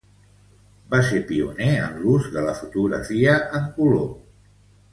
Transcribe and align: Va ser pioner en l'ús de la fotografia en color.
Va 0.93 1.01
ser 1.09 1.19
pioner 1.31 1.67
en 1.89 2.01
l'ús 2.05 2.31
de 2.39 2.47
la 2.47 2.55
fotografia 2.63 3.37
en 3.61 3.69
color. 3.79 4.09